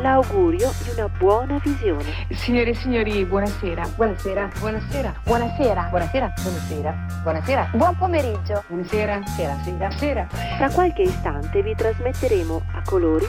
l'augurio 0.00 0.72
di 0.82 0.90
una 0.90 1.08
buona 1.08 1.60
visione. 1.62 2.26
Signore 2.30 2.70
e 2.70 2.74
signori, 2.74 3.24
buonasera. 3.24 3.88
Buonasera. 3.94 4.50
Buonasera. 4.58 5.14
Buonasera. 5.24 5.88
Buonasera. 5.90 6.32
Buonasera. 6.42 7.06
Buonasera. 7.22 7.70
Buon 7.72 7.96
pomeriggio. 7.96 8.64
Buonasera. 8.68 9.20
Sera, 9.26 9.56
sera. 9.64 9.90
Sera. 9.90 10.26
Tra 10.56 10.70
qualche 10.70 11.02
istante 11.02 11.62
vi 11.62 11.74
trasmetteremo 11.74 12.62
a 12.74 12.82
colori 12.84 13.26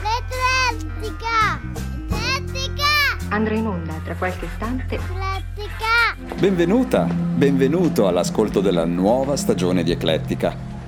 L'Eclettica! 0.00 1.60
L'Eclettica! 2.08 2.88
Andrà 3.30 3.54
in 3.54 3.66
onda 3.66 3.94
tra 4.04 4.14
qualche 4.14 4.46
istante 4.46 4.96
L'Eclettica! 4.96 6.36
Benvenuta, 6.38 7.04
benvenuto 7.04 8.06
all'ascolto 8.06 8.60
della 8.60 8.84
nuova 8.84 9.36
stagione 9.36 9.82
di 9.82 9.90
Eclettica. 9.90 10.79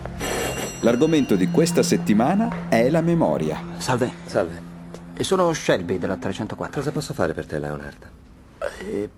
L'argomento 0.83 1.37
di 1.37 1.49
questa 1.49 1.85
settimana 1.85 2.69
è 2.69 2.91
la 2.91 3.03
memoria. 3.03 3.63
Salve, 3.79 4.13
Salve. 4.27 4.71
E 5.15 5.23
sono 5.23 5.53
Shelby 5.53 5.97
della 5.97 6.17
304. 6.17 6.81
Cosa 6.81 6.91
posso 6.91 7.15
fare 7.15 7.35
per 7.35 7.47
te, 7.47 7.61
Leonard? 7.61 8.11
Eh, 8.81 9.09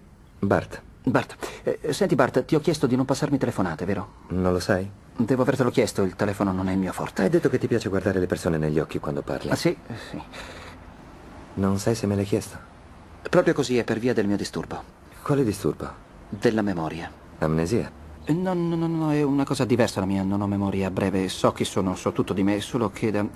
Bart, 0.41 0.83
Bart, 1.05 1.37
eh, 1.63 1.93
senti 1.95 2.15
Bart, 2.15 2.45
ti 2.45 2.55
ho 2.55 2.61
chiesto 2.61 2.87
di 2.87 2.97
non 2.97 3.07
passarmi 3.07 3.39
telefonate, 3.39 3.87
vero? 3.87 4.09
non 4.29 4.53
lo 4.53 4.61
sai? 4.61 4.87
Devo 5.17 5.41
avertelo 5.41 5.71
chiesto, 5.71 6.03
il 6.03 6.17
telefono 6.17 6.53
non 6.53 6.69
è 6.69 6.73
il 6.73 6.79
mio 6.79 6.93
forte. 6.93 7.23
Hai 7.23 7.31
detto 7.31 7.49
che 7.49 7.57
ti 7.57 7.67
piace 7.67 7.89
guardare 7.89 8.19
le 8.21 8.27
persone 8.27 8.59
negli 8.59 8.79
occhi 8.79 8.99
quando 8.99 9.23
parli. 9.23 9.49
Ah 9.49 9.57
sì? 9.57 9.69
Eh, 9.69 9.95
sì. 10.11 10.21
Non 11.55 11.79
sai 11.79 11.95
se 11.95 12.07
me 12.07 12.15
l'hai 12.15 12.27
chiesto? 12.27 12.59
Proprio 13.31 13.55
così 13.55 13.79
è 13.79 13.85
per 13.85 13.99
via 13.99 14.13
del 14.13 14.27
mio 14.27 14.37
disturbo. 14.37 14.83
Quale 15.23 15.43
disturbo? 15.43 15.89
Della 16.29 16.61
memoria. 16.61 17.11
Amnesia? 17.39 17.91
Eh, 18.27 18.33
No, 18.33 18.55
no, 18.55 18.75
no, 18.77 18.87
no, 18.87 19.11
è 19.13 19.23
una 19.23 19.45
cosa 19.45 19.65
diversa 19.65 20.01
la 20.01 20.07
mia, 20.07 20.23
non 20.23 20.41
ho 20.41 20.47
memoria 20.47 20.91
breve, 20.91 21.29
so 21.29 21.53
chi 21.53 21.65
sono, 21.65 21.95
so 21.95 22.13
tutto 22.13 22.33
di 22.33 22.43
me, 22.43 22.61
solo 22.61 22.91
che 22.91 23.11
da- 23.11 23.27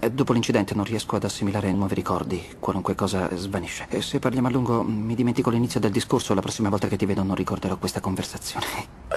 eh, 0.00 0.10
dopo 0.10 0.32
l'incidente 0.32 0.74
non 0.74 0.84
riesco 0.84 1.14
ad 1.16 1.24
assimilare 1.24 1.72
nuovi 1.72 1.94
ricordi, 1.94 2.42
qualunque 2.58 2.94
cosa 2.96 3.28
svanisce. 3.36 3.86
E 3.88 4.02
se 4.02 4.18
parliamo 4.18 4.48
a 4.48 4.50
lungo 4.50 4.82
mi 4.82 5.14
dimentico 5.14 5.50
l'inizio 5.50 5.78
del 5.80 5.92
discorso, 5.92 6.34
la 6.34 6.40
prossima 6.40 6.68
volta 6.68 6.88
che 6.88 6.96
ti 6.96 7.06
vedo 7.06 7.22
non 7.22 7.36
ricorderò 7.36 7.76
questa 7.76 8.00
conversazione. 8.00 8.66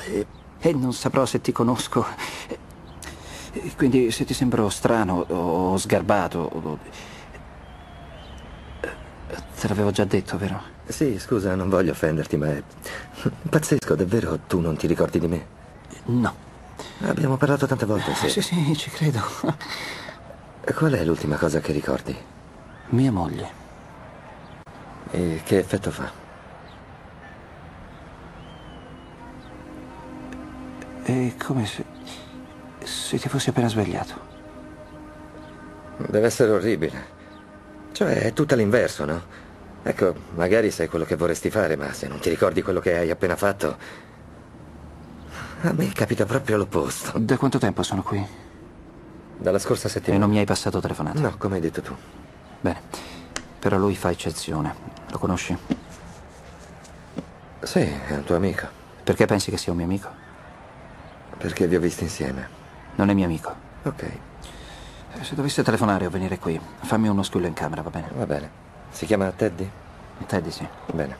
E, 0.07 0.25
e 0.59 0.73
non 0.73 0.93
saprò 0.93 1.25
se 1.25 1.41
ti 1.41 1.51
conosco. 1.51 2.05
E- 2.47 2.59
quindi 3.75 4.11
se 4.11 4.23
ti 4.25 4.33
sembro 4.35 4.69
strano 4.69 5.25
o 5.29 5.77
sgarbato... 5.77 6.39
o- 6.39 6.79
eh, 9.29 9.35
Te 9.59 9.67
l'avevo 9.67 9.91
già 9.91 10.05
detto, 10.05 10.37
vero? 10.37 10.76
Sì, 10.87 11.19
scusa, 11.19 11.53
non 11.53 11.69
voglio 11.69 11.91
offenderti, 11.91 12.37
ma 12.37 12.47
è 12.47 12.63
pazzesco, 13.49 13.95
davvero 13.95 14.39
tu 14.47 14.59
non 14.59 14.77
ti 14.77 14.87
ricordi 14.87 15.19
di 15.19 15.27
me? 15.27 15.45
No. 16.05 16.33
Abbiamo 17.01 17.37
parlato 17.37 17.67
tante 17.67 17.85
volte, 17.85 18.13
sì. 18.13 18.29
Sì, 18.29 18.41
sì, 18.41 18.75
ci 18.75 18.89
credo. 18.89 19.19
Qual 20.73 20.93
è 20.93 21.03
l'ultima 21.03 21.35
cosa 21.35 21.59
che 21.59 21.71
ricordi? 21.71 22.15
Mia 22.89 23.11
moglie. 23.11 23.49
E 25.11 25.41
che 25.43 25.57
effetto 25.57 25.91
fa? 25.91 26.11
È 31.03 31.33
come 31.37 31.65
se. 31.65 31.85
se 32.83 33.17
ti 33.17 33.29
fossi 33.29 33.49
appena 33.49 33.67
svegliato. 33.67 34.35
Deve 35.97 36.25
essere 36.27 36.51
orribile. 36.51 37.15
Cioè, 37.91 38.21
è 38.21 38.33
tutto 38.33 38.53
all'inverso, 38.53 39.05
no? 39.05 39.45
Ecco, 39.89 40.13
magari 40.35 40.69
sai 40.69 40.89
quello 40.89 41.05
che 41.05 41.15
vorresti 41.15 41.49
fare, 41.49 41.77
ma 41.77 41.93
se 41.93 42.09
non 42.09 42.19
ti 42.19 42.29
ricordi 42.29 42.61
quello 42.61 42.81
che 42.81 42.97
hai 42.97 43.09
appena 43.09 43.37
fatto... 43.37 43.77
A 45.61 45.71
me 45.71 45.91
capita 45.93 46.25
proprio 46.25 46.57
l'opposto. 46.57 47.17
Da 47.17 47.37
quanto 47.37 47.57
tempo 47.57 47.83
sono 47.83 48.03
qui? 48.03 48.23
Dalla 49.37 49.59
scorsa 49.59 49.87
E 49.87 49.89
settimana. 49.91 50.25
non 50.25 50.33
mi 50.33 50.39
hai 50.39 50.45
passato 50.45 50.81
telefonata? 50.81 51.19
No, 51.21 51.35
come 51.37 51.55
hai 51.55 51.61
detto 51.61 51.81
tu. 51.81 51.95
Bene. 52.59 52.81
Però 53.59 53.77
lui 53.77 53.95
fa 53.95 54.11
eccezione. 54.11 54.75
Lo 55.09 55.17
conosci? 55.19 55.57
Sì, 57.61 57.79
è 57.79 58.11
un 58.13 58.23
tuo 58.25 58.35
amico. 58.35 58.67
Perché 59.03 59.25
pensi 59.25 59.49
che 59.51 59.57
sia 59.57 59.71
un 59.71 59.77
mio 59.77 59.87
amico? 59.87 60.09
Perché 61.37 61.65
vi 61.65 61.77
ho 61.77 61.79
visti 61.79 62.03
insieme. 62.03 62.49
Non 62.95 63.09
è 63.09 63.13
mio 63.13 63.25
amico. 63.25 63.55
Ok, 63.83 64.03
Eh, 64.03 65.23
Se 65.23 65.33
dovesse 65.33 65.63
telefonare 65.63 66.05
o 66.05 66.09
venire 66.09 66.37
qui, 66.39 66.59
fammi 66.81 67.07
uno 67.07 67.23
squillo 67.23 67.47
in 67.47 67.53
camera, 67.53 67.81
va 67.81 67.89
bene? 67.89 68.09
va 68.13 68.25
bene. 68.25 68.65
Si 68.97 69.05
chiama 69.05 69.29
Teddy? 69.29 69.69
Teddy, 70.25 70.49
sì. 70.49 70.67
Bene. 70.91 71.15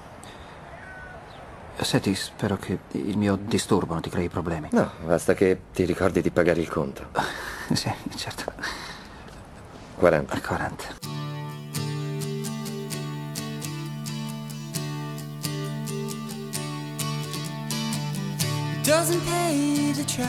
Senti, 1.80 2.16
spero 2.16 2.58
che 2.58 2.80
il 2.94 3.16
mio 3.20 3.36
disturbo 3.36 3.94
non 3.94 4.02
ti 4.02 4.10
crei 4.10 4.30
problemi. 4.30 4.70
No, 4.72 4.94
basta 5.06 5.36
che 5.36 5.62
ti 5.76 5.86
ricordi 5.86 6.22
di 6.22 6.32
pagare 6.32 6.60
il 6.60 6.70
conto. 6.70 7.10
Sì, 7.74 7.94
certo. 8.16 8.52
40. 9.98 10.40
40. 10.40 10.84
Doesn't 18.82 19.24
pay 19.24 19.94
to 19.94 20.04
try. 20.06 20.26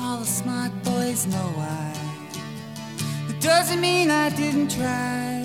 All 0.00 0.18
the 0.18 0.26
smart 0.26 0.70
boys 0.84 1.26
know 1.26 1.50
why. 1.56 1.93
Doesn't 3.44 3.80
mean 3.82 4.10
I 4.10 4.30
didn't 4.30 4.70
try. 4.70 5.44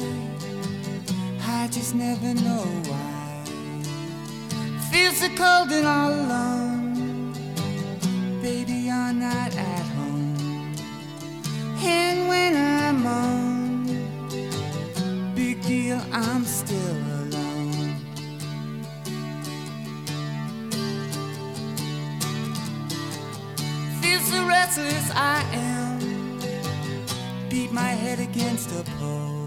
I 1.41 1.67
just 1.67 1.93
never 1.93 2.33
know 2.33 2.63
why. 2.87 3.43
Feel 4.89 5.11
so 5.11 5.27
cold 5.35 5.69
and 5.73 5.85
all 5.85 6.13
alone. 6.13 7.33
Baby, 8.41 8.71
you're 8.87 9.11
not 9.11 9.53
at 9.53 9.85
home. 9.97 10.73
And 11.83 12.29
when 12.29 12.55
I'm 12.55 13.05
on, 13.05 13.85
big 15.35 15.61
deal, 15.63 15.99
I'm 16.13 16.45
still 16.45 16.95
alone. 17.19 17.97
Feel 24.01 24.19
so 24.21 24.47
restless 24.47 25.11
I 25.13 25.43
am. 25.51 25.78
Beat 27.69 27.75
my 27.75 27.89
head 27.89 28.19
against 28.19 28.71
a 28.71 28.83
pole. 28.97 29.45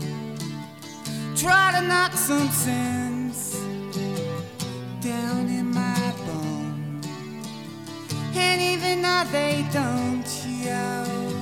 Try 1.35 1.73
to 1.75 1.83
knock 1.87 2.13
some 2.13 2.49
sense 2.51 3.59
down 5.01 5.49
in 5.49 5.67
my 5.67 6.15
bone. 6.27 7.01
And 8.35 8.61
even 8.61 9.03
now 9.03 9.25
they 9.25 9.67
don't 9.73 10.29
yell. 10.47 11.33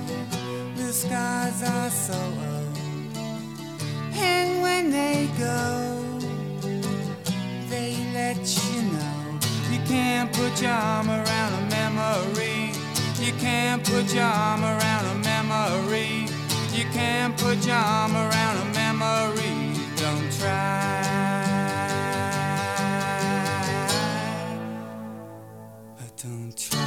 The 0.77 0.93
scars 0.93 1.63
are 1.63 1.91
so 1.91 2.15
old. 2.15 2.79
And 4.15 4.63
when 4.63 4.91
they 4.91 5.29
go, 5.39 6.19
they 7.69 7.97
let 8.15 8.39
you 8.39 8.83
know 8.83 9.39
you 9.71 9.81
can't 9.87 10.33
put 10.33 10.63
your 10.63 10.71
arm 10.71 11.11
around 11.11 11.53
a 11.63 11.65
memory. 11.77 12.73
You 13.21 13.33
can't 13.35 13.85
put 13.85 14.15
your 14.15 14.25
arm 14.25 14.65
around 14.65 15.05
a 15.07 15.19
memory. 15.19 16.30
Can't 16.93 17.37
put 17.37 17.65
your 17.65 17.77
arm 17.77 18.17
around 18.17 18.57
a 18.59 18.65
memory. 18.75 19.75
Don't 19.97 20.33
try. 20.39 21.41
But 25.97 26.17
don't 26.23 26.57
try. 26.57 26.81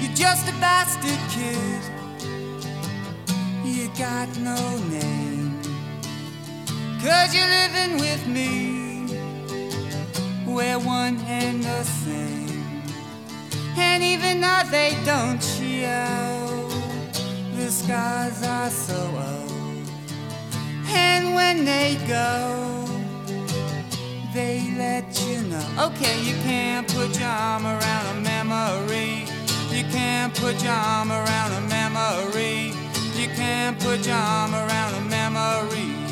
You're 0.00 0.14
just 0.14 0.48
a 0.48 0.52
bastard 0.60 1.20
kid. 1.30 1.82
You 3.64 3.88
got 3.96 4.28
no 4.38 4.78
name. 4.88 5.60
Cause 7.00 7.34
you're 7.34 7.46
living 7.46 7.98
with 7.98 8.26
me. 8.26 8.84
We're 10.46 10.78
one 10.78 11.18
and 11.26 11.62
the 11.62 11.82
same. 11.84 12.43
And 13.76 14.02
even 14.02 14.40
though 14.40 14.62
they 14.70 14.96
don't 15.04 15.42
show, 15.42 16.68
the 17.56 17.70
scars 17.70 18.42
are 18.42 18.70
so 18.70 18.94
old. 18.94 19.88
And 20.88 21.34
when 21.34 21.64
they 21.64 21.96
go, 22.06 22.86
they 24.32 24.74
let 24.76 25.06
you 25.26 25.42
know. 25.42 25.66
Okay, 25.86 26.20
you 26.22 26.34
can't 26.42 26.86
put 26.88 27.18
your 27.18 27.28
arm 27.28 27.66
around 27.66 28.16
a 28.16 28.20
memory. 28.20 29.26
You 29.70 29.84
can't 29.90 30.34
put 30.34 30.62
your 30.62 30.72
arm 30.72 31.10
around 31.10 31.52
a 31.52 31.60
memory. 31.68 32.72
You 33.14 33.28
can't 33.28 33.78
put 33.78 34.06
your 34.06 34.16
arm 34.16 34.54
around 34.54 34.94
a 34.94 35.00
memory. 35.08 36.04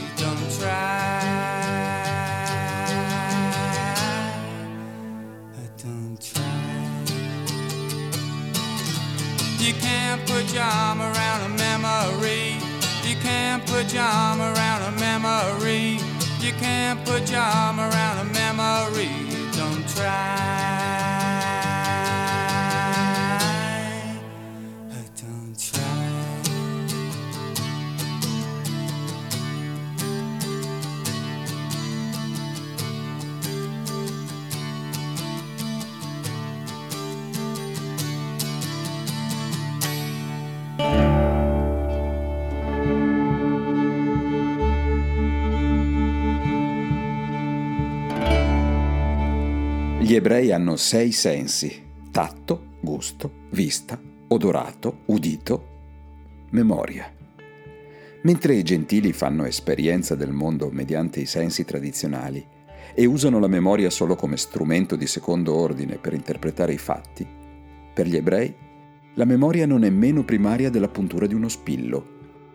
can't 10.16 10.28
put 10.28 10.52
your 10.52 10.62
arm 10.62 11.00
around 11.00 11.40
a 11.40 11.48
memory. 11.56 12.58
You 13.02 13.16
can't 13.22 13.64
put 13.64 13.94
your 13.94 14.02
arm 14.02 14.42
around 14.42 14.82
a 14.82 15.00
memory. 15.00 16.00
You 16.38 16.52
can't 16.60 17.02
put 17.06 17.30
your 17.30 17.40
arm 17.40 17.80
around 17.80 18.18
a 18.18 18.24
memory. 18.24 19.08
Don't 19.56 19.88
try. 19.88 20.91
Gli 50.02 50.16
ebrei 50.16 50.50
hanno 50.50 50.74
sei 50.74 51.12
sensi: 51.12 51.80
tatto, 52.10 52.70
gusto, 52.80 53.30
vista, 53.50 53.96
odorato, 54.28 55.02
udito, 55.06 55.66
memoria. 56.50 57.08
Mentre 58.22 58.56
i 58.56 58.64
gentili 58.64 59.12
fanno 59.12 59.44
esperienza 59.44 60.16
del 60.16 60.32
mondo 60.32 60.70
mediante 60.72 61.20
i 61.20 61.26
sensi 61.26 61.64
tradizionali 61.64 62.44
e 62.94 63.06
usano 63.06 63.38
la 63.38 63.46
memoria 63.46 63.90
solo 63.90 64.16
come 64.16 64.36
strumento 64.36 64.96
di 64.96 65.06
secondo 65.06 65.54
ordine 65.54 65.98
per 65.98 66.14
interpretare 66.14 66.72
i 66.72 66.78
fatti, 66.78 67.24
per 67.94 68.08
gli 68.08 68.16
ebrei 68.16 68.52
la 69.14 69.24
memoria 69.24 69.66
non 69.66 69.84
è 69.84 69.90
meno 69.90 70.24
primaria 70.24 70.68
della 70.68 70.88
puntura 70.88 71.26
di 71.28 71.34
uno 71.34 71.48
spillo, 71.48 72.06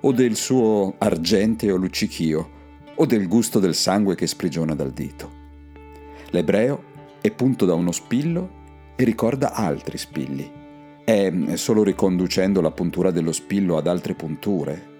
o 0.01 0.11
del 0.11 0.35
suo 0.35 0.95
argenteo 0.97 1.77
luccichio, 1.77 2.49
o 2.95 3.05
del 3.05 3.25
gusto 3.29 3.59
del 3.59 3.73
sangue 3.73 4.15
che 4.15 4.27
sprigiona 4.27 4.75
dal 4.75 4.91
dito. 4.91 5.31
L'ebreo 6.31 6.86
è 7.21 7.31
punto 7.31 7.65
da 7.65 7.73
uno 7.73 7.91
spillo 7.91 8.49
e 8.95 9.03
ricorda 9.03 9.53
altri 9.53 9.97
spilli. 9.97 10.51
È 11.03 11.31
solo 11.55 11.83
riconducendo 11.83 12.61
la 12.61 12.71
puntura 12.71 13.11
dello 13.11 13.31
spillo 13.31 13.77
ad 13.77 13.87
altre 13.87 14.13
punture, 14.13 14.95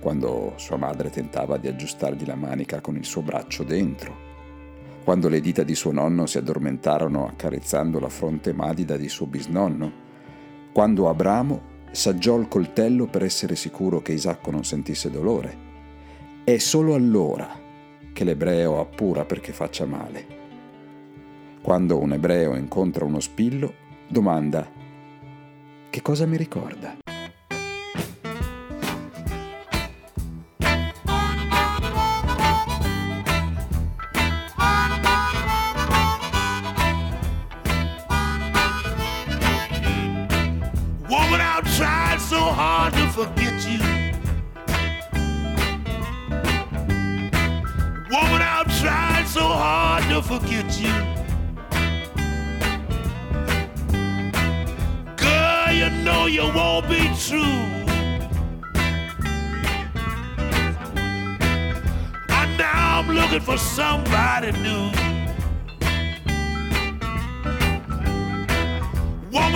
quando 0.00 0.52
sua 0.56 0.76
madre 0.76 1.10
tentava 1.10 1.56
di 1.56 1.68
aggiustargli 1.68 2.26
la 2.26 2.34
manica 2.34 2.80
con 2.80 2.96
il 2.96 3.04
suo 3.04 3.22
braccio 3.22 3.62
dentro, 3.62 4.28
quando 5.04 5.28
le 5.28 5.40
dita 5.40 5.62
di 5.62 5.74
suo 5.74 5.92
nonno 5.92 6.26
si 6.26 6.38
addormentarono 6.38 7.26
accarezzando 7.26 7.98
la 7.98 8.08
fronte 8.08 8.52
madida 8.52 8.96
di 8.96 9.08
suo 9.08 9.26
bisnonno, 9.26 9.92
quando 10.72 11.08
Abramo 11.08 11.62
saggiò 11.90 12.38
il 12.38 12.48
coltello 12.48 13.06
per 13.06 13.24
essere 13.24 13.56
sicuro 13.56 14.02
che 14.02 14.12
Isacco 14.12 14.50
non 14.50 14.64
sentisse 14.64 15.10
dolore. 15.10 15.68
È 16.44 16.58
solo 16.58 16.94
allora 16.94 17.48
che 18.12 18.24
l'ebreo 18.24 18.78
appura 18.80 19.24
perché 19.24 19.52
faccia 19.52 19.86
male. 19.86 20.39
Quando 21.70 22.00
un 22.00 22.12
ebreo 22.12 22.56
incontra 22.56 23.04
uno 23.04 23.20
spillo, 23.20 23.72
domanda 24.08 24.68
che 25.88 26.02
cosa 26.02 26.26
mi 26.26 26.36
ricorda? 26.36 26.96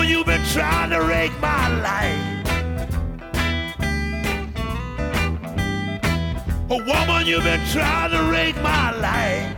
You've 0.08 0.26
been 0.26 0.44
trying 0.52 0.90
to 0.90 1.00
rake 1.02 1.32
my 1.40 1.68
life. 1.80 2.34
A 6.70 6.76
woman, 6.76 7.26
you've 7.26 7.44
been 7.44 7.64
trying 7.70 8.10
to 8.10 8.22
rake 8.30 8.56
my 8.56 8.90
life. 8.92 9.50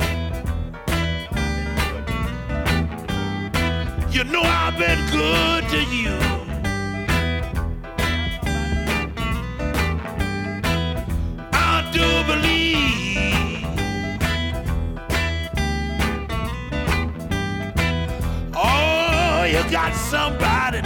You 4.12 4.24
know 4.24 4.42
I've 4.42 4.78
been 4.78 4.98
good 5.10 5.68
to 5.70 5.80
you. 5.94 6.16
I 11.52 11.88
do 11.92 12.32
believe. 12.32 13.05
Got 19.70 19.94
somebody 19.94 20.85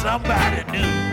somebody 0.00 0.62
new. 0.70 1.08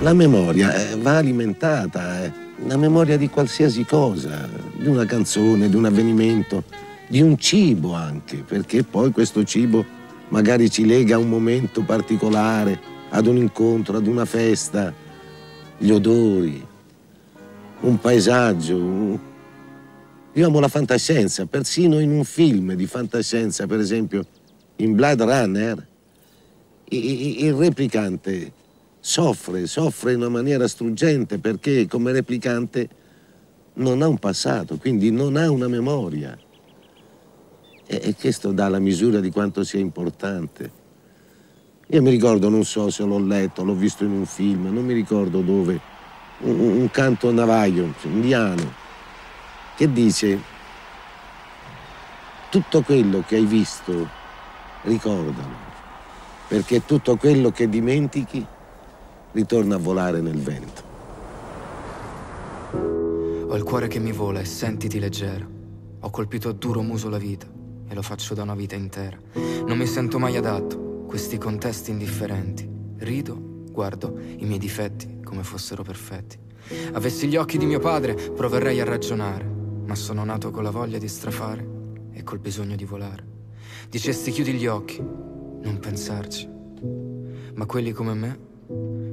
La 0.00 0.14
memoria 0.14 0.74
eh, 0.74 0.96
va 0.96 1.16
alimentata, 1.18 2.24
eh. 2.24 2.32
la 2.66 2.76
memoria 2.76 3.16
di 3.16 3.30
qualsiasi 3.30 3.84
cosa, 3.84 4.48
di 4.76 4.88
una 4.88 5.04
canzone, 5.04 5.68
di 5.68 5.76
un 5.76 5.84
avvenimento, 5.84 6.64
di 7.12 7.20
un 7.20 7.36
cibo 7.36 7.92
anche, 7.92 8.38
perché 8.38 8.84
poi 8.84 9.10
questo 9.10 9.44
cibo 9.44 9.84
magari 10.30 10.70
ci 10.70 10.86
lega 10.86 11.16
a 11.16 11.18
un 11.18 11.28
momento 11.28 11.82
particolare, 11.82 12.80
ad 13.10 13.26
un 13.26 13.36
incontro, 13.36 13.98
ad 13.98 14.06
una 14.06 14.24
festa, 14.24 14.94
gli 15.76 15.90
odori, 15.90 16.66
un 17.80 17.98
paesaggio. 17.98 18.76
un- 18.76 19.18
Io 20.32 20.46
amo 20.46 20.58
la 20.58 20.68
fantascienza, 20.68 21.44
persino 21.44 21.98
in 22.00 22.12
un 22.12 22.24
film 22.24 22.72
di 22.72 22.86
fantascienza, 22.86 23.66
per 23.66 23.80
esempio 23.80 24.24
in 24.76 24.94
Blade 24.94 25.22
Runner, 25.22 25.86
il 26.84 27.52
replicante 27.52 28.52
soffre, 29.00 29.66
soffre 29.66 30.12
in 30.12 30.20
una 30.20 30.30
maniera 30.30 30.66
struggente 30.66 31.36
perché 31.36 31.86
come 31.86 32.10
replicante 32.12 32.88
non 33.74 34.00
ha 34.00 34.08
un 34.08 34.16
passato, 34.16 34.78
quindi 34.78 35.10
non 35.10 35.36
ha 35.36 35.50
una 35.50 35.68
memoria. 35.68 36.38
E, 37.92 38.00
e 38.04 38.14
questo 38.18 38.52
dà 38.52 38.70
la 38.70 38.78
misura 38.78 39.20
di 39.20 39.30
quanto 39.30 39.64
sia 39.64 39.78
importante. 39.78 40.80
Io 41.88 42.00
mi 42.00 42.08
ricordo, 42.08 42.48
non 42.48 42.64
so 42.64 42.88
se 42.88 43.04
l'ho 43.04 43.18
letto, 43.18 43.64
l'ho 43.64 43.74
visto 43.74 44.02
in 44.04 44.12
un 44.12 44.24
film, 44.24 44.72
non 44.72 44.82
mi 44.82 44.94
ricordo 44.94 45.42
dove, 45.42 45.78
un, 46.38 46.58
un 46.58 46.90
canto 46.90 47.30
navaglio 47.30 47.92
indiano 48.04 48.80
che 49.76 49.92
dice 49.92 50.40
tutto 52.48 52.80
quello 52.80 53.22
che 53.26 53.36
hai 53.36 53.44
visto 53.44 54.08
ricordalo, 54.84 55.54
perché 56.48 56.86
tutto 56.86 57.16
quello 57.16 57.50
che 57.50 57.68
dimentichi 57.68 58.44
ritorna 59.32 59.74
a 59.74 59.78
volare 59.78 60.22
nel 60.22 60.38
vento. 60.38 60.82
Ho 63.48 63.54
il 63.54 63.62
cuore 63.64 63.86
che 63.88 63.98
mi 63.98 64.12
vola 64.12 64.40
e 64.40 64.46
sentiti 64.46 64.98
leggera. 64.98 65.46
Ho 66.00 66.10
colpito 66.10 66.48
a 66.48 66.52
duro 66.52 66.80
muso 66.80 67.10
la 67.10 67.18
vita 67.18 67.60
e 67.92 67.94
lo 67.94 68.00
faccio 68.00 68.32
da 68.32 68.42
una 68.42 68.54
vita 68.54 68.74
intera. 68.74 69.18
Non 69.66 69.76
mi 69.76 69.86
sento 69.86 70.18
mai 70.18 70.38
adatto, 70.38 71.04
questi 71.06 71.36
contesti 71.36 71.90
indifferenti. 71.90 72.66
Rido, 72.96 73.38
guardo 73.70 74.18
i 74.18 74.46
miei 74.46 74.58
difetti 74.58 75.20
come 75.22 75.42
fossero 75.42 75.82
perfetti. 75.82 76.38
Avessi 76.92 77.28
gli 77.28 77.36
occhi 77.36 77.58
di 77.58 77.66
mio 77.66 77.80
padre, 77.80 78.14
proverrei 78.14 78.80
a 78.80 78.84
ragionare, 78.84 79.44
ma 79.44 79.94
sono 79.94 80.24
nato 80.24 80.50
con 80.50 80.62
la 80.62 80.70
voglia 80.70 80.96
di 80.96 81.06
strafare 81.06 81.68
e 82.12 82.22
col 82.22 82.38
bisogno 82.38 82.76
di 82.76 82.86
volare. 82.86 83.26
Dicesti 83.90 84.30
chiudi 84.30 84.54
gli 84.54 84.66
occhi, 84.66 84.98
non 84.98 85.78
pensarci. 85.78 86.48
Ma 87.54 87.66
quelli 87.66 87.92
come 87.92 88.14
me 88.14 88.38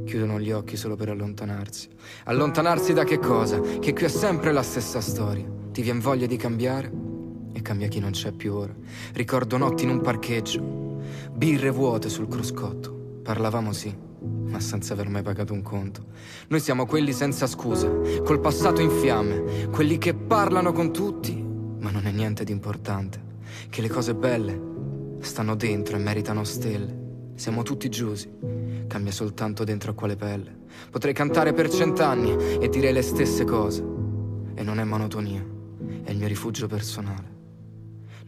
chiudono 0.05 0.39
gli 0.39 0.51
occhi 0.51 0.77
solo 0.77 0.95
per 0.95 1.09
allontanarsi. 1.09 1.89
Allontanarsi 2.23 2.93
da 2.93 3.03
che 3.03 3.19
cosa? 3.19 3.59
Che 3.59 3.91
qui 3.91 4.05
è 4.05 4.07
sempre 4.09 4.53
la 4.53 4.63
stessa 4.63 5.01
storia. 5.01 5.45
Ti 5.69 5.81
vien 5.81 5.99
voglia 5.99 6.27
di 6.27 6.37
cambiare 6.37 7.07
e 7.51 7.61
cambia 7.61 7.87
chi 7.87 7.99
non 7.99 8.11
c'è 8.11 8.31
più 8.31 8.53
ora. 8.53 8.73
Ricordo 9.13 9.57
notti 9.57 9.83
in 9.83 9.89
un 9.89 10.01
parcheggio, 10.01 10.61
birre 11.31 11.69
vuote 11.69 12.09
sul 12.09 12.27
cruscotto. 12.27 12.97
Parlavamo 13.23 13.71
sì, 13.73 13.93
ma 14.21 14.59
senza 14.59 14.93
aver 14.93 15.09
mai 15.09 15.21
pagato 15.21 15.53
un 15.53 15.61
conto. 15.61 16.05
Noi 16.47 16.59
siamo 16.59 16.85
quelli 16.85 17.13
senza 17.13 17.47
scuse, 17.47 18.21
col 18.23 18.39
passato 18.39 18.81
in 18.81 18.89
fiamme, 18.89 19.67
quelli 19.71 19.97
che 19.97 20.13
parlano 20.13 20.71
con 20.71 20.91
tutti, 20.91 21.33
ma 21.33 21.91
non 21.91 22.05
è 22.05 22.11
niente 22.11 22.43
di 22.43 22.51
importante. 22.51 23.27
Che 23.69 23.81
le 23.81 23.89
cose 23.89 24.15
belle 24.15 24.59
stanno 25.19 25.55
dentro 25.55 25.95
e 25.95 25.99
meritano 25.99 26.43
stelle. 26.43 26.97
Siamo 27.35 27.63
tutti 27.63 27.89
giusi, 27.89 28.29
cambia 28.87 29.11
soltanto 29.11 29.63
dentro 29.63 29.91
a 29.91 29.93
quale 29.93 30.15
pelle. 30.15 30.57
Potrei 30.89 31.13
cantare 31.13 31.53
per 31.53 31.69
cent'anni 31.69 32.57
e 32.59 32.69
dire 32.69 32.91
le 32.91 33.01
stesse 33.01 33.43
cose. 33.43 33.85
E 34.55 34.63
non 34.63 34.79
è 34.79 34.83
monotonia, 34.83 35.45
è 36.03 36.11
il 36.11 36.17
mio 36.17 36.27
rifugio 36.27 36.67
personale. 36.67 37.38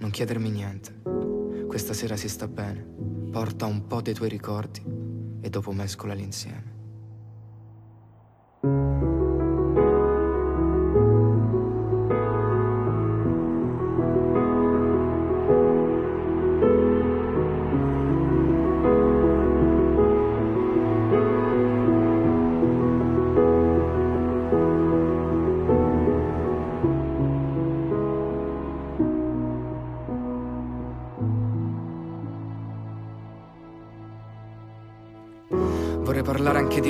Non 0.01 0.09
chiedermi 0.09 0.49
niente. 0.49 0.99
Questa 1.67 1.93
sera 1.93 2.17
si 2.17 2.27
sta 2.27 2.47
bene. 2.47 2.83
Porta 3.31 3.67
un 3.67 3.85
po' 3.85 4.01
dei 4.01 4.15
tuoi 4.15 4.29
ricordi 4.29 4.83
e 5.39 5.49
dopo 5.49 5.71
mescolali 5.71 6.23
insieme. 6.23 6.69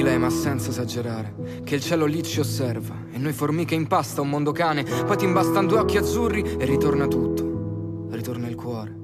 Lei, 0.01 0.17
ma 0.17 0.29
senza 0.29 0.69
esagerare. 0.69 1.61
Che 1.63 1.75
il 1.75 1.81
cielo 1.81 2.05
lì 2.05 2.23
ci 2.23 2.39
osserva 2.39 2.95
e 3.11 3.17
noi 3.17 3.33
formiche 3.33 3.75
in 3.75 3.87
pasta, 3.87 4.21
un 4.21 4.29
mondo 4.29 4.51
cane. 4.51 4.83
Poi 4.83 5.17
ti 5.17 5.25
imbastan 5.25 5.67
due 5.67 5.79
occhi 5.79 5.97
azzurri 5.97 6.57
e 6.57 6.65
ritorna 6.65 7.07
tutto. 7.07 8.07
Ritorna 8.11 8.47
il 8.47 8.55
cuore. 8.55 8.99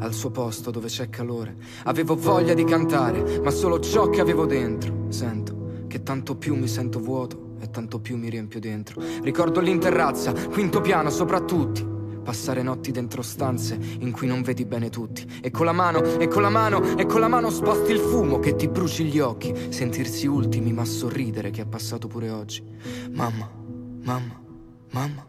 Al 0.00 0.12
suo 0.12 0.30
posto 0.30 0.70
dove 0.70 0.88
c'è 0.88 1.08
calore. 1.08 1.56
Avevo 1.84 2.16
voglia 2.16 2.54
di 2.54 2.64
cantare, 2.64 3.40
ma 3.40 3.50
solo 3.50 3.80
ciò 3.80 4.08
che 4.08 4.20
avevo 4.20 4.46
dentro. 4.46 5.06
Sento 5.08 5.84
che 5.88 6.02
tanto 6.02 6.36
più 6.36 6.54
mi 6.54 6.68
sento 6.68 7.00
vuoto 7.00 7.56
e 7.60 7.70
tanto 7.70 7.98
più 7.98 8.16
mi 8.16 8.28
riempio 8.28 8.60
dentro. 8.60 9.02
Ricordo 9.22 9.60
l'interrazza, 9.60 10.32
quinto 10.32 10.80
piano 10.80 11.10
sopra 11.10 11.40
tutti. 11.40 11.87
Passare 12.28 12.62
notti 12.62 12.90
dentro 12.90 13.22
stanze 13.22 13.78
in 14.00 14.12
cui 14.12 14.26
non 14.26 14.42
vedi 14.42 14.66
bene 14.66 14.90
tutti. 14.90 15.26
E 15.40 15.50
con 15.50 15.64
la 15.64 15.72
mano, 15.72 16.04
e 16.18 16.28
con 16.28 16.42
la 16.42 16.50
mano, 16.50 16.98
e 16.98 17.06
con 17.06 17.20
la 17.20 17.28
mano 17.28 17.48
sposti 17.48 17.90
il 17.90 18.00
fumo 18.00 18.38
che 18.38 18.54
ti 18.54 18.68
bruci 18.68 19.04
gli 19.04 19.18
occhi. 19.18 19.54
Sentirsi 19.70 20.26
ultimi 20.26 20.74
ma 20.74 20.84
sorridere 20.84 21.48
che 21.48 21.62
è 21.62 21.64
passato 21.64 22.06
pure 22.06 22.28
oggi. 22.28 22.62
Mamma, 23.12 23.50
mamma, 24.02 24.42
mamma. 24.90 25.26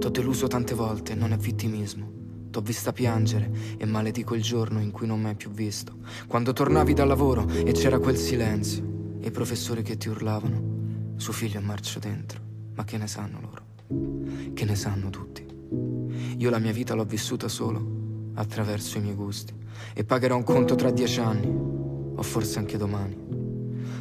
T'ho 0.00 0.08
deluso 0.08 0.48
tante 0.48 0.74
volte, 0.74 1.14
non 1.14 1.30
è 1.30 1.36
vittimismo. 1.36 2.10
T'ho 2.50 2.60
vista 2.60 2.90
piangere 2.92 3.76
e 3.78 3.86
maledico 3.86 4.34
il 4.34 4.42
giorno 4.42 4.80
in 4.80 4.90
cui 4.90 5.06
non 5.06 5.20
mi 5.20 5.28
hai 5.28 5.36
più 5.36 5.50
visto. 5.50 5.98
Quando 6.26 6.52
tornavi 6.52 6.92
dal 6.92 7.06
lavoro 7.06 7.48
e 7.48 7.70
c'era 7.70 8.00
quel 8.00 8.16
silenzio. 8.16 9.14
E 9.20 9.28
i 9.28 9.30
professori 9.30 9.82
che 9.82 9.96
ti 9.96 10.08
urlavano. 10.08 11.14
Suo 11.14 11.32
figlio 11.32 11.60
è 11.60 11.62
marcio 11.62 12.00
dentro. 12.00 12.40
Ma 12.74 12.82
che 12.82 12.98
ne 12.98 13.06
sanno 13.06 13.38
loro? 13.40 14.52
Che 14.54 14.64
ne 14.64 14.74
sanno 14.74 15.08
tutti? 15.08 15.45
Io 16.38 16.50
la 16.50 16.58
mia 16.58 16.72
vita 16.72 16.94
l'ho 16.94 17.04
vissuta 17.04 17.48
solo 17.48 18.30
attraverso 18.34 18.98
i 18.98 19.00
miei 19.00 19.14
gusti 19.14 19.54
e 19.94 20.04
pagherò 20.04 20.36
un 20.36 20.42
conto 20.44 20.74
tra 20.74 20.90
dieci 20.90 21.20
anni 21.20 21.46
o 21.48 22.22
forse 22.22 22.58
anche 22.58 22.76
domani. 22.76 23.16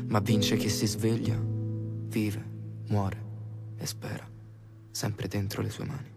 Ma 0.08 0.20
vince 0.20 0.58
chi 0.58 0.70
si 0.70 0.86
sveglia, 0.86 1.38
vive, 1.40 2.44
muore 2.88 3.24
e 3.78 3.86
spera, 3.86 4.28
sempre 4.92 5.28
dentro 5.28 5.62
le 5.62 5.70
sue 5.70 5.86
mani. 5.86 6.15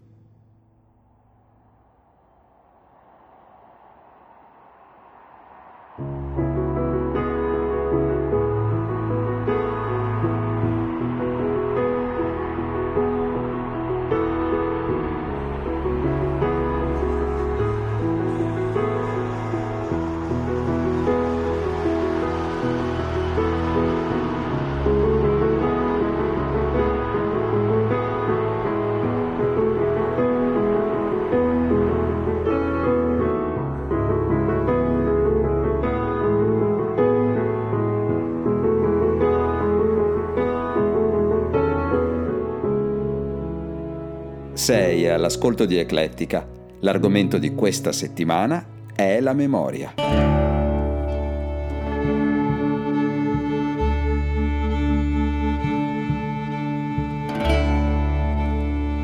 Sei 44.69 45.07
all'ascolto 45.07 45.65
di 45.65 45.77
Eclettica. 45.77 46.47
L'argomento 46.81 47.39
di 47.39 47.55
questa 47.55 47.91
settimana 47.91 48.63
è 48.95 49.19
la 49.19 49.33
memoria. 49.33 49.95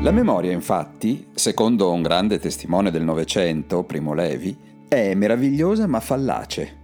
La 0.02 0.12
memoria, 0.12 0.52
infatti, 0.52 1.26
secondo 1.34 1.90
un 1.90 2.00
grande 2.00 2.38
testimone 2.38 2.92
del 2.92 3.02
Novecento, 3.02 3.82
Primo 3.82 4.14
Levi, 4.14 4.56
è 4.86 5.14
meravigliosa 5.14 5.88
ma 5.88 5.98
fallace, 5.98 6.76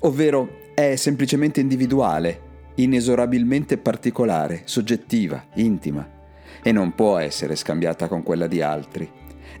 ovvero 0.00 0.72
è 0.74 0.96
semplicemente 0.96 1.60
individuale, 1.60 2.40
inesorabilmente 2.74 3.78
particolare, 3.78 4.62
soggettiva, 4.64 5.40
intima, 5.54 6.14
e 6.62 6.72
non 6.72 6.94
può 6.94 7.18
essere 7.18 7.56
scambiata 7.56 8.08
con 8.08 8.22
quella 8.22 8.46
di 8.46 8.60
altri. 8.60 9.10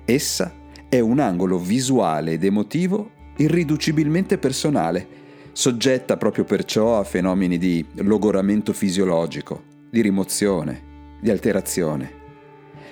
Essa 0.04 0.52
è 0.88 1.00
un 1.00 1.18
angolo 1.18 1.58
visuale 1.58 2.32
ed 2.32 2.44
emotivo 2.44 3.10
irriducibilmente 3.36 4.38
personale, 4.38 5.06
soggetta 5.52 6.16
proprio 6.16 6.44
perciò 6.44 6.98
a 6.98 7.04
fenomeni 7.04 7.58
di 7.58 7.84
logoramento 7.96 8.72
fisiologico, 8.72 9.62
di 9.90 10.00
rimozione, 10.00 10.82
di 11.20 11.30
alterazione 11.30 12.22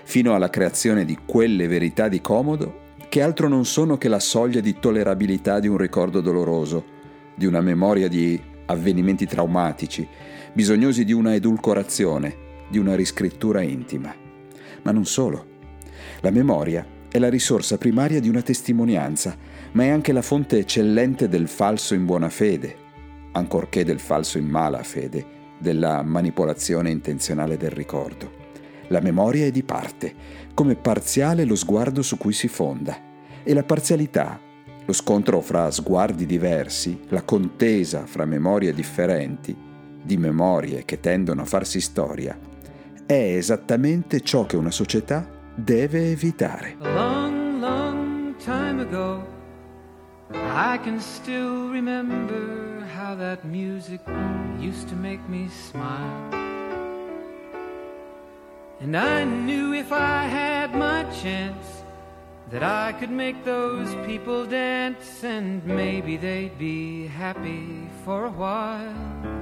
fino 0.04 0.34
alla 0.34 0.50
creazione 0.50 1.04
di 1.04 1.16
quelle 1.24 1.66
verità 1.66 2.08
di 2.08 2.20
comodo 2.20 2.80
che 3.08 3.22
altro 3.22 3.48
non 3.48 3.64
sono 3.64 3.98
che 3.98 4.08
la 4.08 4.18
soglia 4.18 4.60
di 4.60 4.78
tollerabilità 4.78 5.60
di 5.60 5.68
un 5.68 5.76
ricordo 5.76 6.20
doloroso, 6.20 6.84
di 7.34 7.44
una 7.44 7.60
memoria 7.60 8.08
di 8.08 8.40
avvenimenti 8.66 9.26
traumatici, 9.26 10.06
bisognosi 10.52 11.04
di 11.04 11.12
una 11.12 11.34
edulcorazione, 11.34 12.50
di 12.72 12.78
una 12.78 12.94
riscrittura 12.94 13.60
intima. 13.60 14.14
Ma 14.82 14.92
non 14.92 15.04
solo. 15.04 15.46
La 16.22 16.30
memoria 16.30 16.84
è 17.10 17.18
la 17.18 17.28
risorsa 17.28 17.76
primaria 17.76 18.18
di 18.18 18.30
una 18.30 18.40
testimonianza, 18.40 19.36
ma 19.72 19.82
è 19.82 19.88
anche 19.90 20.12
la 20.12 20.22
fonte 20.22 20.58
eccellente 20.58 21.28
del 21.28 21.48
falso 21.48 21.92
in 21.92 22.06
buona 22.06 22.30
fede, 22.30 22.74
ancorché 23.32 23.84
del 23.84 24.00
falso 24.00 24.38
in 24.38 24.46
mala 24.46 24.82
fede, 24.82 25.40
della 25.58 26.02
manipolazione 26.02 26.90
intenzionale 26.90 27.58
del 27.58 27.72
ricordo. 27.72 28.40
La 28.88 29.00
memoria 29.00 29.44
è 29.44 29.50
di 29.50 29.62
parte, 29.62 30.14
come 30.54 30.74
parziale 30.74 31.44
lo 31.44 31.54
sguardo 31.54 32.00
su 32.00 32.16
cui 32.16 32.32
si 32.32 32.48
fonda. 32.48 32.96
E 33.42 33.52
la 33.52 33.64
parzialità, 33.64 34.40
lo 34.86 34.92
scontro 34.94 35.42
fra 35.42 35.70
sguardi 35.70 36.24
diversi, 36.24 37.02
la 37.08 37.22
contesa 37.22 38.06
fra 38.06 38.24
memorie 38.24 38.72
differenti, 38.72 39.54
di 40.02 40.16
memorie 40.16 40.86
che 40.86 41.00
tendono 41.00 41.42
a 41.42 41.44
farsi 41.44 41.80
storia, 41.80 42.38
è 43.06 43.36
esattamente 43.36 44.20
ciò 44.20 44.46
che 44.46 44.56
una 44.56 44.70
società 44.70 45.28
deve 45.54 46.10
evitare. 46.10 46.76
A 46.80 46.92
long, 46.92 47.60
long 47.60 48.36
time 48.36 48.80
ago, 48.80 49.24
I 50.32 50.78
can 50.82 50.98
still 50.98 51.70
remember 51.70 52.84
how 52.96 53.14
that 53.16 53.44
music 53.44 54.00
used 54.58 54.88
to 54.88 54.94
make 54.94 55.20
me 55.28 55.48
smile. 55.48 56.40
And 58.80 58.96
I 58.96 59.24
knew 59.24 59.74
if 59.74 59.92
I 59.92 60.24
had 60.24 60.74
my 60.74 61.04
chance 61.22 61.84
that 62.50 62.62
I 62.62 62.92
could 62.98 63.10
make 63.10 63.44
those 63.44 63.94
people 64.06 64.44
dance 64.44 65.22
and 65.24 65.64
maybe 65.64 66.16
they'd 66.16 66.58
be 66.58 67.06
happy 67.06 67.88
for 68.04 68.26
a 68.26 68.30
while. 68.30 69.41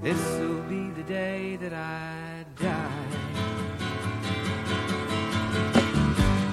This'll 0.00 0.62
be 0.68 0.90
the 0.90 1.02
day 1.02 1.56
that 1.56 1.72
I 1.72 2.44
die. 2.60 3.08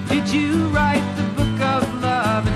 Did 0.08 0.28
you 0.28 0.66
write 0.68 1.06
the 1.16 1.22
book 1.36 1.60
of 1.60 2.02
love? 2.02 2.55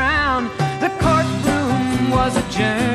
Crown. 0.00 0.44
The 0.80 0.88
courtroom 1.04 2.10
was 2.10 2.34
adjourned. 2.34 2.89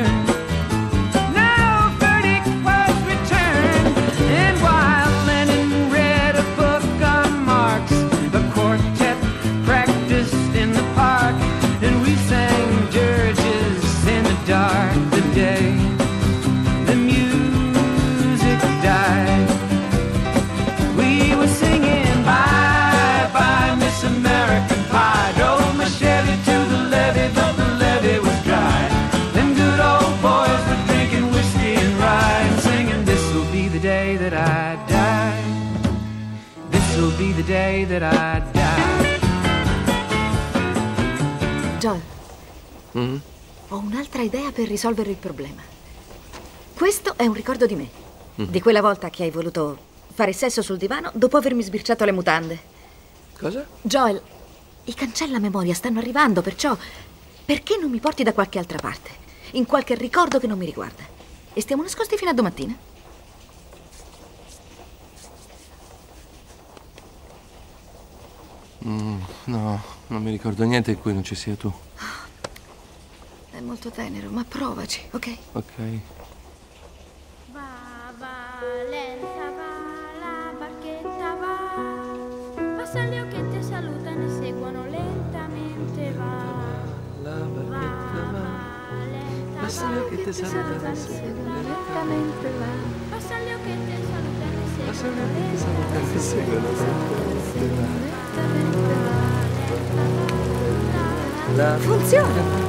Idea 44.26 44.52
per 44.52 44.68
risolvere 44.68 45.10
il 45.10 45.16
problema. 45.16 45.62
Questo 46.74 47.14
è 47.16 47.26
un 47.26 47.32
ricordo 47.32 47.66
di 47.66 47.74
me. 47.74 47.88
Mhm. 48.34 48.50
Di 48.50 48.60
quella 48.60 48.82
volta 48.82 49.08
che 49.08 49.22
hai 49.22 49.30
voluto 49.30 49.78
fare 50.12 50.32
sesso 50.32 50.62
sul 50.62 50.76
divano 50.76 51.10
dopo 51.14 51.36
avermi 51.36 51.62
sbirciato 51.62 52.04
le 52.04 52.12
mutande. 52.12 52.58
Cosa? 53.38 53.66
Joel, 53.82 54.20
i 54.84 54.94
cancella 54.94 55.38
memoria 55.38 55.74
stanno 55.74 55.98
arrivando, 55.98 56.42
perciò 56.42 56.76
perché 57.44 57.78
non 57.78 57.90
mi 57.90 57.98
porti 58.00 58.22
da 58.22 58.32
qualche 58.32 58.58
altra 58.58 58.78
parte? 58.78 59.10
In 59.52 59.66
qualche 59.66 59.94
ricordo 59.94 60.38
che 60.38 60.46
non 60.46 60.58
mi 60.58 60.66
riguarda. 60.66 61.04
E 61.52 61.60
stiamo 61.60 61.82
nascosti 61.82 62.16
fino 62.16 62.30
a 62.30 62.34
domattina? 62.34 62.76
Mm, 68.84 69.20
no, 69.44 69.82
non 70.08 70.22
mi 70.22 70.30
ricordo 70.30 70.64
niente 70.64 70.90
in 70.92 71.00
cui 71.00 71.12
non 71.12 71.24
ci 71.24 71.34
sia 71.34 71.54
tu. 71.54 71.72
È 73.56 73.60
molto 73.60 73.88
tenero, 73.88 74.28
ma 74.28 74.44
provaci, 74.46 75.00
ok? 75.12 75.36
Ok. 75.52 75.72
Va, 77.52 78.12
va, 78.18 78.60
lenta 78.86 79.50
va, 79.56 79.72
la 80.20 80.52
barchetta 80.58 81.34
va. 81.40 82.76
Passa 82.76 83.04
gli 83.04 83.18
occhi 83.18 83.36
e 83.36 83.48
ti 83.48 83.62
salutano 83.62 84.26
e 84.26 84.28
seguono 84.28 84.84
lentamente 84.84 86.12
va. 86.12 86.36
La 87.22 87.32
barchetta 87.32 88.30
va, 88.30 88.44
lenta 89.10 89.60
Passa 89.60 89.90
gli 89.90 89.96
occhi 89.96 90.14
e 90.20 90.24
ti 90.24 90.32
salutano 90.34 90.92
e 90.92 90.96
seguono 90.96 91.62
lentamente 91.62 92.50
va. 92.58 92.72
Passa 93.08 93.38
gli 93.38 93.52
occhi 93.52 93.70
e 93.70 93.78
salutano 94.12 94.60
e 94.60 94.98
seguono 94.98 95.32
lentamente 95.32 97.06
La 101.54 101.78
Funziona! 101.78 102.65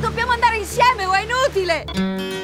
Dobbiamo 0.00 0.32
andare 0.32 0.58
insieme 0.58 1.06
o 1.06 1.12
è 1.12 1.22
inutile? 1.22 2.37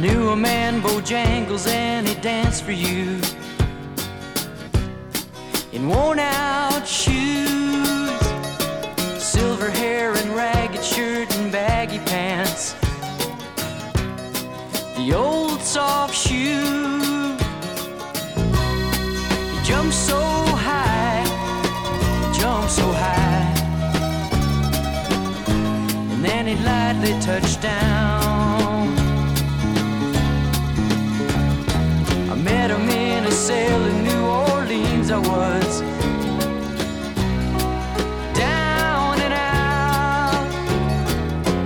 Knew 0.00 0.28
a 0.30 0.36
man, 0.36 0.80
Bojangles, 0.80 1.66
and 1.66 2.06
he 2.06 2.14
danced 2.20 2.62
for 2.62 2.70
you 2.70 3.20
in 5.72 5.88
worn 5.88 6.20
out 6.20 6.86
shoes, 6.86 8.18
silver 9.20 9.70
hair 9.70 10.14
and 10.14 10.36
ragged 10.36 10.84
shirt 10.84 11.34
and 11.36 11.50
baggy 11.50 11.98
pants. 11.98 12.74
The 14.96 15.14
old 15.14 15.60
soft 15.62 16.14
shoe. 16.14 17.36
He 19.52 19.64
jumped 19.64 19.94
so 19.94 20.20
high, 20.20 21.24
he 22.22 22.38
jumped 22.38 22.70
so 22.70 22.86
high, 22.92 23.52
and 26.12 26.24
then 26.24 26.46
he 26.46 26.54
lightly 26.62 27.18
touched 27.20 27.62
down. 27.62 28.17
A 33.50 33.88
in 33.88 34.04
New 34.04 34.26
Orleans. 34.26 35.10
I 35.10 35.18
was 35.18 35.80
down 38.34 39.20
and 39.20 39.32
out. 39.32 40.46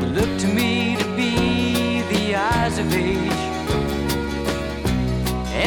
It 0.02 0.10
looked 0.18 0.40
to 0.42 0.48
me 0.48 0.96
to 0.96 1.04
be 1.16 2.02
the 2.02 2.36
eyes 2.36 2.78
of 2.78 2.94
age 2.94 3.42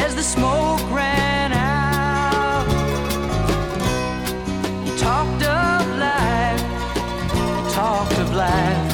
as 0.02 0.14
the 0.14 0.22
smoke 0.22 0.80
ran 0.90 1.52
out. 1.52 2.66
He 4.84 4.96
talked 4.96 5.42
of 5.42 5.86
life, 5.98 6.62
he 7.34 7.72
talked 7.74 8.18
of 8.18 8.32
life. 8.34 8.92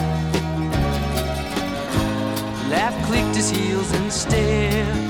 Laugh 2.69 3.07
clicked 3.07 3.37
his 3.37 3.51
heels 3.51 3.93
and 3.93 4.13
stared. 4.13 5.02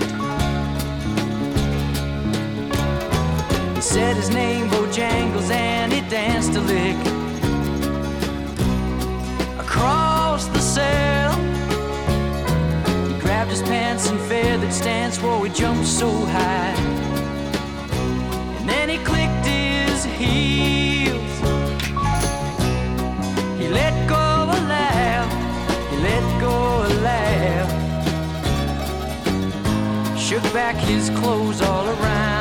Said 3.93 4.17
his 4.17 4.31
name, 4.31 4.71
Bojangles, 4.71 5.51
and 5.51 5.93
he 5.93 6.01
danced 6.09 6.55
a 6.57 6.61
lick 6.63 6.97
across 9.59 10.47
the 10.47 10.61
cell. 10.61 11.33
He 13.07 13.21
grabbed 13.21 13.51
his 13.51 13.61
pants 13.61 14.09
and 14.09 14.19
feathered 14.21 14.73
stance, 14.73 15.19
whoa, 15.19 15.43
he 15.43 15.53
jumped 15.53 15.87
so 15.87 16.09
high. 16.09 16.75
And 18.57 18.67
then 18.67 18.89
he 18.89 18.97
clicked 19.05 19.45
his 19.45 20.05
heels. 20.05 21.35
He 23.61 23.69
let 23.69 23.95
go 24.09 24.25
a 24.57 24.61
laugh, 24.73 25.31
he 25.91 25.97
let 25.99 26.41
go 26.41 26.87
a 26.87 26.91
laugh. 27.11 27.69
Shook 30.19 30.45
back 30.55 30.77
his 30.77 31.11
clothes 31.11 31.61
all 31.61 31.87
around. 31.87 32.32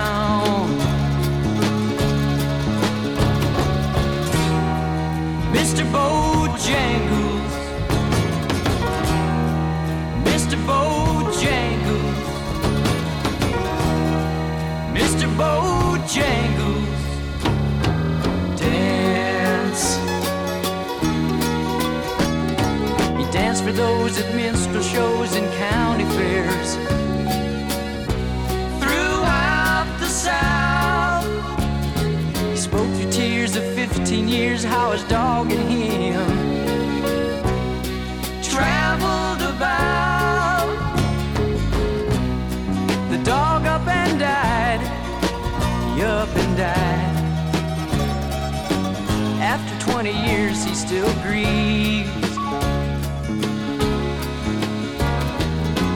Still 50.91 51.23
grieves. 51.23 52.09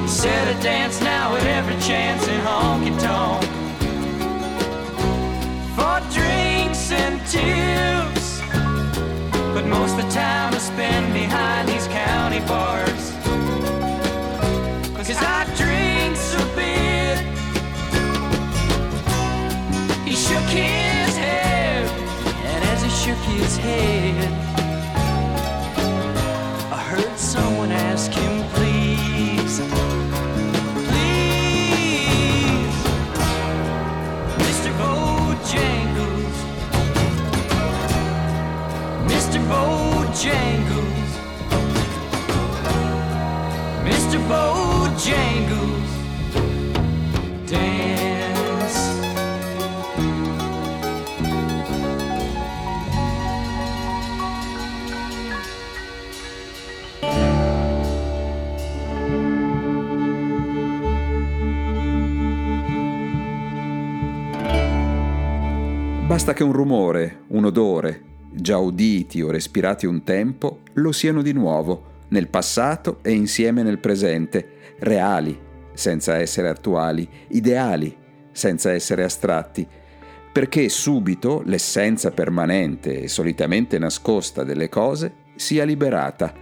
He 0.01 0.07
said 0.07 0.55
a 0.55 0.63
dance 0.63 1.01
now 1.01 1.35
at 1.35 1.45
every 1.47 1.77
chance 1.81 2.25
in 2.29 2.39
honky 2.39 2.97
tonk 3.01 3.43
for 5.75 5.97
drinks 6.17 6.93
and 6.93 7.19
tips. 7.27 8.39
But 9.53 9.65
most 9.65 9.97
of 9.97 10.05
the 10.05 10.09
time 10.11 10.34
Bojangles, 40.25 41.19
Mr. 43.83 44.19
Bojangles, 44.27 45.91
dance. 47.47 48.79
Basta 66.07 66.33
che 66.33 66.43
un 66.43 66.51
rumore, 66.51 67.25
un 67.27 67.45
odore, 67.45 68.14
già 68.35 68.57
uditi 68.57 69.21
o 69.21 69.31
respirati 69.31 69.85
un 69.85 70.03
tempo, 70.03 70.59
lo 70.73 70.91
siano 70.91 71.21
di 71.21 71.33
nuovo, 71.33 71.93
nel 72.09 72.27
passato 72.27 72.99
e 73.01 73.11
insieme 73.11 73.63
nel 73.63 73.79
presente, 73.79 74.75
reali, 74.79 75.37
senza 75.73 76.17
essere 76.17 76.49
attuali, 76.49 77.07
ideali, 77.29 77.95
senza 78.31 78.71
essere 78.71 79.03
astratti, 79.03 79.67
perché 80.31 80.67
subito 80.69 81.41
l'essenza 81.45 82.11
permanente 82.11 83.01
e 83.01 83.07
solitamente 83.07 83.79
nascosta 83.79 84.43
delle 84.43 84.69
cose 84.69 85.13
sia 85.35 85.63
liberata. 85.63 86.33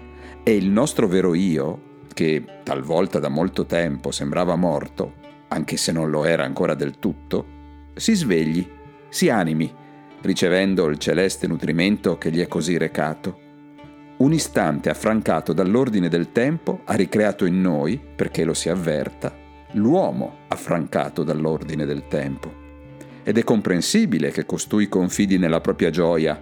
E 0.44 0.56
il 0.56 0.70
nostro 0.70 1.08
vero 1.08 1.34
io, 1.34 2.02
che 2.14 2.44
talvolta 2.64 3.20
da 3.20 3.30
molto 3.30 3.66
tempo 3.66 4.12
sembrava 4.12 4.56
morto, 4.56 5.14
anche 5.50 5.78
se 5.78 5.92
non 5.92 6.10
lo 6.10 6.26
era 6.26 6.44
ancora 6.44 6.74
del 6.74 6.98
tutto, 7.00 7.46
si 7.94 8.14
svegli, 8.14 8.68
si 9.10 9.30
animi, 9.30 9.72
ricevendo 10.24 10.88
il 10.88 10.98
celeste 10.98 11.48
nutrimento 11.48 12.18
che 12.18 12.32
gli 12.32 12.40
è 12.40 12.48
così 12.48 12.78
recato. 12.78 13.40
Un 14.18 14.32
istante 14.32 14.90
affrancato 14.90 15.54
dall'ordine 15.54 16.08
del 16.08 16.32
tempo 16.32 16.82
ha 16.86 16.94
ricreato 16.96 17.46
in 17.46 17.62
noi, 17.62 18.00
perché 18.16 18.46
lo 18.46 18.54
si 18.54 18.70
avverta, 18.70 19.36
l'uomo 19.74 20.38
affrancato 20.48 21.24
dall'ordine 21.24 21.86
del 21.86 22.08
tempo. 22.08 22.62
Ed 23.24 23.38
è 23.38 23.44
comprensibile 23.44 24.32
che 24.32 24.46
costui 24.46 24.88
confidi 24.88 25.38
nella 25.38 25.62
propria 25.62 25.90
gioia, 25.90 26.42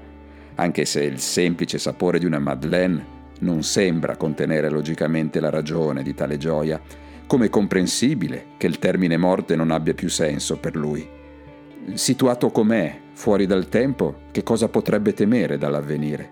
anche 0.56 0.86
se 0.86 1.04
il 1.04 1.20
semplice 1.20 1.80
sapore 1.80 2.20
di 2.20 2.26
una 2.26 2.40
Madeleine 2.40 3.20
non 3.40 3.64
sembra 3.64 4.16
contenere 4.16 4.70
logicamente 4.70 5.40
la 5.40 5.50
ragione 5.50 6.04
di 6.04 6.14
tale 6.14 6.38
gioia, 6.38 6.80
come 7.26 7.50
comprensibile 7.50 8.48
che 8.58 8.68
il 8.68 8.78
termine 8.78 9.18
morte 9.18 9.56
non 9.56 9.72
abbia 9.72 9.96
più 9.96 10.10
senso 10.10 10.58
per 10.58 10.76
lui. 10.76 11.08
Situato 11.94 12.52
com'è, 12.52 13.00
fuori 13.22 13.46
dal 13.46 13.70
tempo, 13.70 14.22
che 14.32 14.42
cosa 14.42 14.68
potrebbe 14.68 15.14
temere 15.14 15.60
dall'avvenire? 15.60 16.32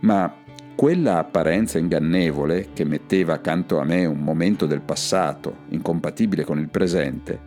Ma 0.00 0.34
quella 0.74 1.18
apparenza 1.18 1.78
ingannevole 1.78 2.70
che 2.72 2.82
metteva 2.82 3.34
accanto 3.34 3.78
a 3.78 3.84
me 3.84 4.04
un 4.04 4.18
momento 4.18 4.66
del 4.66 4.80
passato 4.80 5.58
incompatibile 5.68 6.42
con 6.42 6.58
il 6.58 6.68
presente, 6.68 7.38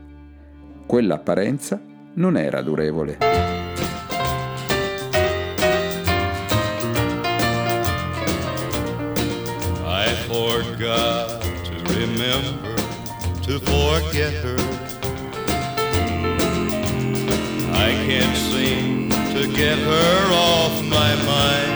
quell'apparenza 0.86 1.78
non 2.14 2.38
era 2.38 2.62
durevole. 2.62 3.18
I 9.84 10.14
forgot 10.30 11.42
to 11.66 11.94
remember 12.00 12.76
to 13.42 13.60
forget 13.60 14.32
her. 14.42 14.87
I 17.88 17.94
can't 18.06 18.36
seem 18.36 19.10
to 19.34 19.48
get 19.56 19.78
her 19.78 20.32
off 20.34 20.84
my 20.84 21.12
mind. 21.24 21.74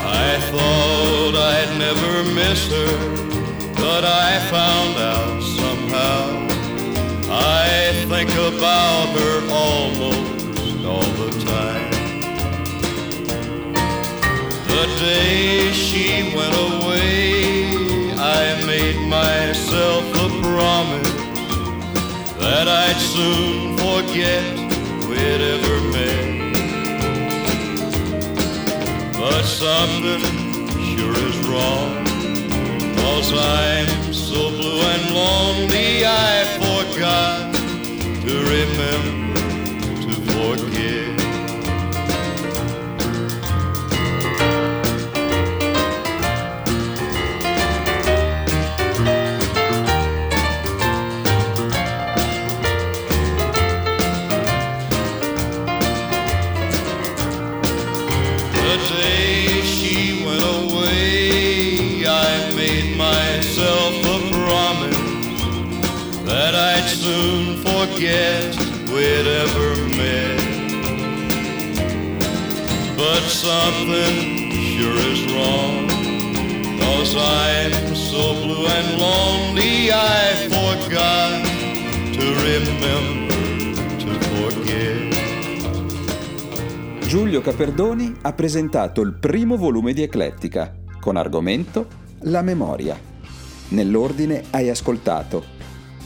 I 0.00 0.40
thought 0.50 1.34
I'd 1.52 1.72
never 1.78 2.12
miss 2.40 2.60
her, 2.72 2.92
but 3.74 4.02
I 4.02 4.30
found 4.48 4.94
out 4.96 5.42
somehow. 5.60 6.22
I 7.30 7.92
think 8.08 8.30
about 8.30 9.08
her 9.18 9.36
almost 9.52 10.84
all 10.86 11.10
the 11.22 11.30
time. 11.44 11.90
The 14.72 14.84
day 15.04 15.70
she 15.72 16.34
went 16.34 16.54
away, 16.54 16.93
that 22.54 22.68
I'd 22.68 23.00
soon 23.14 23.76
forget 23.84 24.44
we'd 25.08 25.42
ever 25.54 25.76
met. 25.94 26.24
But 29.18 29.42
something 29.42 30.22
sure 30.90 31.16
is 31.30 31.38
wrong, 31.48 32.04
cause 33.00 33.32
I'm 33.34 34.12
so 34.12 34.50
blue 34.50 34.80
and 34.92 35.04
lonely 35.20 36.06
I 36.06 36.44
forgot 36.62 37.52
to 38.24 38.34
remember 38.54 39.23
forget 68.04 68.54
we'd 68.92 69.26
ever 69.26 69.76
met. 69.96 70.36
But 72.96 73.22
something 73.22 74.50
sure 74.52 74.98
is 75.10 75.24
wrong, 75.32 75.88
cause 76.80 77.16
I'm 77.16 77.94
so 77.94 78.34
blue 78.42 78.66
and 78.66 78.98
lonely 78.98 79.90
I 79.90 80.48
forgot 80.48 81.44
to 82.12 82.24
remember 82.44 83.34
to 83.98 84.10
forget. 84.36 85.12
Giulio 87.06 87.40
Caperdoni 87.40 88.14
ha 88.22 88.32
presentato 88.32 89.00
il 89.00 89.14
primo 89.14 89.56
volume 89.56 89.92
di 89.92 90.02
Eclettica, 90.02 90.74
con 91.00 91.16
argomento 91.16 91.86
La 92.26 92.42
memoria. 92.42 92.98
Nell'ordine 93.68 94.44
hai 94.50 94.68
ascoltato 94.68 95.53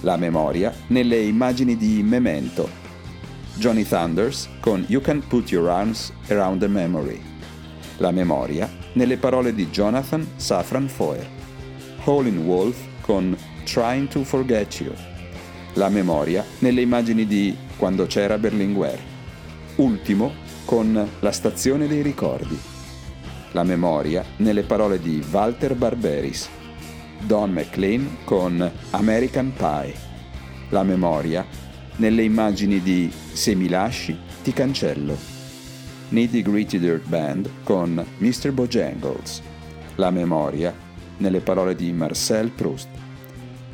La 0.02 0.16
memoria 0.16 0.72
nelle 0.88 1.18
immagini 1.18 1.76
di 1.76 2.04
Memento, 2.04 2.68
Johnny 3.54 3.82
Thunders 3.82 4.48
con 4.60 4.84
You 4.86 5.00
Can 5.00 5.26
Put 5.26 5.50
Your 5.50 5.68
Arms 5.68 6.12
Around 6.28 6.60
the 6.60 6.68
Memory, 6.68 7.20
La 7.96 8.12
memoria 8.12 8.70
nelle 8.92 9.16
parole 9.16 9.52
di 9.52 9.68
Jonathan 9.70 10.24
Safran 10.36 10.88
Foer, 10.88 11.26
Howlin' 12.04 12.44
Wolf 12.44 12.78
con 13.00 13.36
Trying 13.64 14.06
to 14.06 14.22
Forget 14.22 14.80
You, 14.80 14.92
La 15.74 15.88
memoria 15.88 16.44
nelle 16.60 16.82
immagini 16.82 17.26
di 17.26 17.56
Quando 17.76 18.06
c'era 18.06 18.38
Berlinguer, 18.38 19.00
ultimo 19.76 20.32
con 20.64 21.08
La 21.18 21.32
stazione 21.32 21.88
dei 21.88 22.02
ricordi. 22.02 22.56
La 23.52 23.64
memoria 23.64 24.24
nelle 24.36 24.62
parole 24.62 25.00
di 25.00 25.24
Walter 25.28 25.74
Barberis. 25.74 26.48
Don 27.26 27.52
McLean 27.52 28.18
con 28.24 28.70
American 28.90 29.52
Pie. 29.56 29.94
La 30.70 30.82
memoria 30.82 31.44
nelle 31.96 32.22
immagini 32.22 32.80
di 32.80 33.10
Se 33.32 33.54
mi 33.54 33.68
lasci, 33.68 34.16
ti 34.42 34.52
cancello. 34.52 35.16
Nitty 36.10 36.42
Gritty 36.42 36.78
Dirt 36.78 37.06
Band 37.08 37.50
con 37.64 38.04
Mr. 38.18 38.52
Bojangles. 38.52 39.42
La 39.96 40.10
memoria 40.10 40.74
nelle 41.18 41.40
parole 41.40 41.74
di 41.74 41.92
Marcel 41.92 42.50
Proust. 42.50 42.88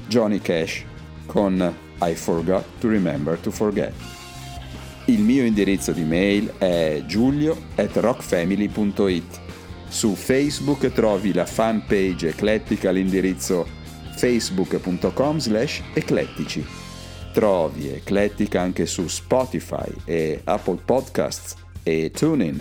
Johnny 0.07 0.41
Cash 0.41 0.85
con 1.27 1.75
I 2.01 2.15
Forgot 2.15 2.65
to 2.81 2.89
Remember 2.89 3.39
to 3.39 3.51
Forget. 3.51 3.93
Il 5.07 5.21
mio 5.21 5.45
indirizzo 5.45 5.93
di 5.93 6.03
mail 6.03 6.53
è 6.59 7.03
giulio 7.07 7.57
at 7.77 7.95
rockfamily.it. 7.97 9.44
Su 9.95 10.15
Facebook 10.17 10.91
trovi 10.91 11.33
la 11.33 11.47
fanpage 11.47 12.31
eclettica 12.31 12.89
all'indirizzo 12.89 13.65
facebook.com 14.17 15.39
slash 15.39 15.85
eclettici. 15.95 16.67
Trovi 17.33 17.91
Eclettica 17.91 18.61
anche 18.61 18.87
su 18.87 19.07
Spotify 19.07 19.89
e 20.05 20.41
Apple 20.43 20.81
Podcasts 20.85 21.55
e 21.85 22.11
TuneIn, 22.11 22.61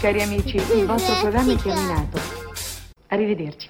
Cari 0.00 0.22
amici, 0.22 0.56
il 0.56 0.86
vostro 0.86 1.14
programma 1.20 1.52
è 1.52 1.56
terminato. 1.56 2.18
Arrivederci. 3.08 3.68